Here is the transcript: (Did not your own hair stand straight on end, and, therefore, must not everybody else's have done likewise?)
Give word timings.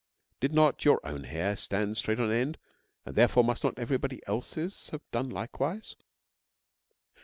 (Did 0.39 0.51
not 0.51 0.83
your 0.83 0.99
own 1.05 1.25
hair 1.25 1.55
stand 1.55 1.95
straight 1.95 2.19
on 2.19 2.31
end, 2.31 2.57
and, 3.05 3.15
therefore, 3.15 3.43
must 3.43 3.63
not 3.63 3.77
everybody 3.77 4.19
else's 4.25 4.89
have 4.89 5.03
done 5.11 5.29
likewise?) 5.29 5.95